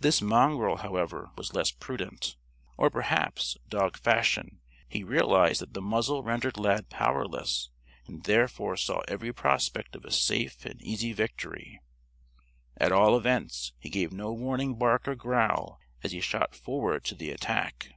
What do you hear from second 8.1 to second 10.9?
therefore saw every prospect of a safe and